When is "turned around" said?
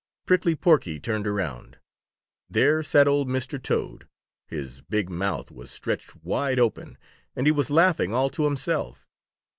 0.99-1.77